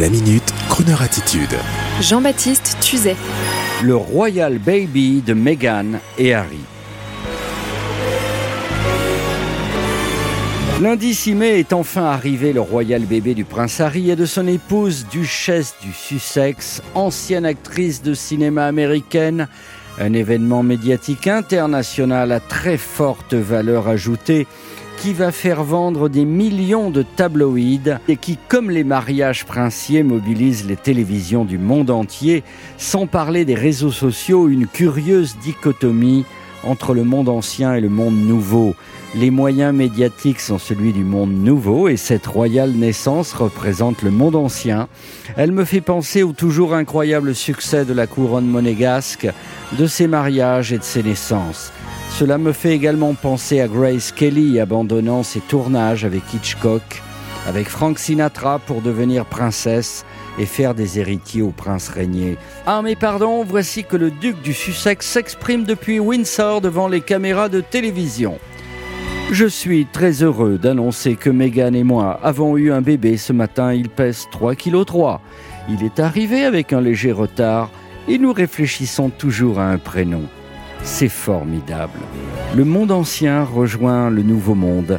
[0.00, 1.54] La minute, Kroneur attitude.
[2.00, 3.14] Jean-Baptiste Tuzet.
[3.84, 6.60] Le Royal Baby de Meghan et Harry.
[10.80, 14.46] Lundi 6 mai est enfin arrivé le royal bébé du prince Harry et de son
[14.46, 19.46] épouse, duchesse du Sussex, ancienne actrice de cinéma américaine.
[20.00, 24.46] Un événement médiatique international à très forte valeur ajoutée
[25.02, 30.64] qui va faire vendre des millions de tabloïds et qui, comme les mariages princiers, mobilise
[30.64, 32.44] les télévisions du monde entier,
[32.78, 36.24] sans parler des réseaux sociaux, une curieuse dichotomie
[36.62, 38.76] entre le monde ancien et le monde nouveau.
[39.16, 44.36] Les moyens médiatiques sont celui du monde nouveau et cette royale naissance représente le monde
[44.36, 44.86] ancien.
[45.36, 49.26] Elle me fait penser au toujours incroyable succès de la couronne monégasque,
[49.76, 51.72] de ses mariages et de ses naissances.
[52.22, 57.02] Cela me fait également penser à Grace Kelly abandonnant ses tournages avec Hitchcock,
[57.48, 60.06] avec Frank Sinatra pour devenir princesse
[60.38, 62.36] et faire des héritiers au prince régné.
[62.64, 67.48] Ah mais pardon, voici que le duc du Sussex s'exprime depuis Windsor devant les caméras
[67.48, 68.38] de télévision.
[69.32, 73.74] Je suis très heureux d'annoncer que Meghan et moi avons eu un bébé ce matin,
[73.74, 75.20] il pèse 3 kg 3.
[75.70, 77.68] Il est arrivé avec un léger retard
[78.06, 80.22] et nous réfléchissons toujours à un prénom.
[80.84, 81.98] C'est formidable.
[82.54, 84.98] Le monde ancien rejoint le nouveau monde.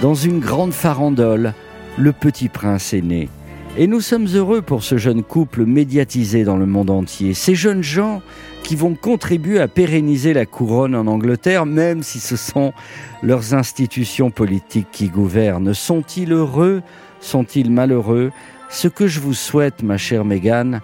[0.00, 1.54] Dans une grande farandole,
[1.98, 3.28] le petit prince est né.
[3.76, 7.34] Et nous sommes heureux pour ce jeune couple médiatisé dans le monde entier.
[7.34, 8.22] Ces jeunes gens
[8.62, 12.72] qui vont contribuer à pérenniser la couronne en Angleterre, même si ce sont
[13.22, 15.74] leurs institutions politiques qui gouvernent.
[15.74, 16.82] Sont-ils heureux?
[17.20, 18.30] Sont-ils malheureux?
[18.70, 20.80] Ce que je vous souhaite, ma chère Mégane,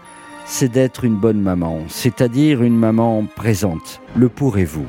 [0.50, 4.00] c'est d'être une bonne maman, c'est-à-dire une maman présente.
[4.16, 4.84] Le pourrez-vous?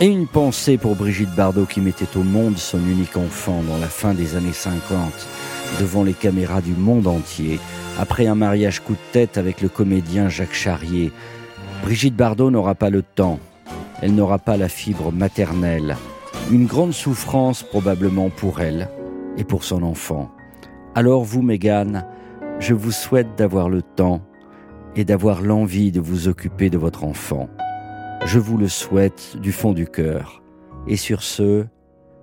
[0.00, 3.88] Et une pensée pour Brigitte Bardot qui mettait au monde son unique enfant dans la
[3.88, 5.12] fin des années 50
[5.78, 7.60] devant les caméras du monde entier,
[8.00, 11.12] après un mariage coup de tête avec le comédien Jacques Charrier.
[11.84, 13.38] Brigitte Bardot n'aura pas le temps,
[14.00, 15.98] elle n'aura pas la fibre maternelle,
[16.50, 18.88] une grande souffrance probablement pour elle
[19.36, 20.30] et pour son enfant.
[20.94, 22.06] Alors vous, Mégane,
[22.60, 24.22] je vous souhaite d'avoir le temps
[24.96, 27.48] et d'avoir l'envie de vous occuper de votre enfant.
[28.24, 30.42] Je vous le souhaite du fond du cœur.
[30.86, 31.66] Et sur ce,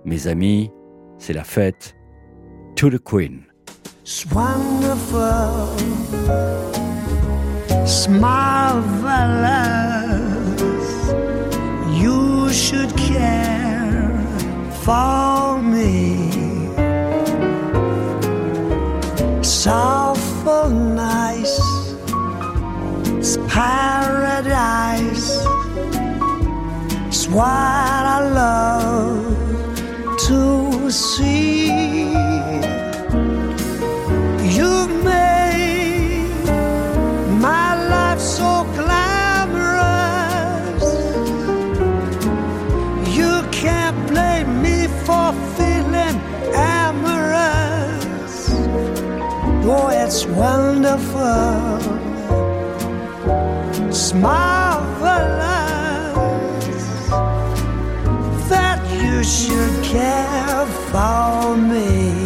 [0.04, 0.70] mes amis,
[1.18, 1.96] c'est la fête.
[2.80, 3.44] to the Queen.
[4.02, 5.76] It's wonderful,
[8.08, 8.96] marvelous.
[12.00, 14.16] You should care
[14.82, 15.19] for
[27.32, 29.36] what I love
[30.26, 32.10] to see.
[34.56, 36.26] You've made
[37.40, 40.84] my life so glamorous.
[43.16, 46.16] You can't blame me for feeling
[46.54, 48.36] amorous.
[50.02, 51.78] It's wonderful.
[53.92, 54.69] Smile.
[59.30, 62.19] Should care for me.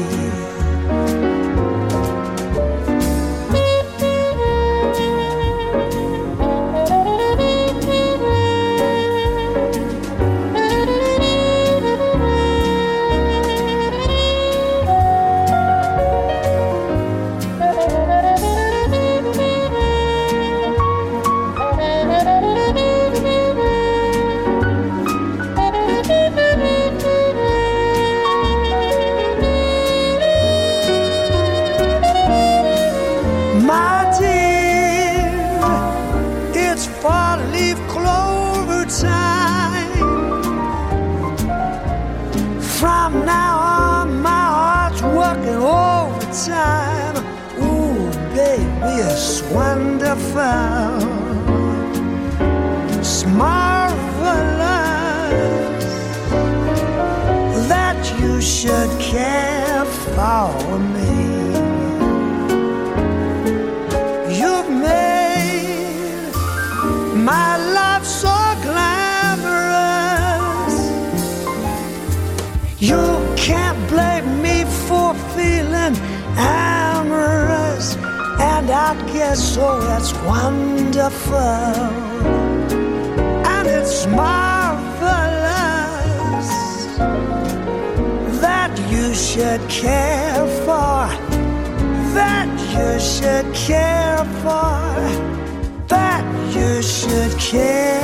[49.00, 50.41] It's wonderful.
[52.99, 54.05] It's marvelous
[57.69, 61.14] that you should care for me.
[64.38, 66.32] You've made
[67.14, 68.37] my life so
[68.67, 69.64] glamorous.
[72.81, 73.05] You
[73.37, 75.97] can't blame me for feeling
[76.37, 76.63] and
[78.75, 79.81] I guess so.
[79.81, 81.37] That's wonderful,
[83.55, 84.49] and it's marvelous
[88.41, 91.35] that you should care for
[92.15, 94.94] that you should care for,
[95.88, 96.25] that
[96.55, 98.03] you should care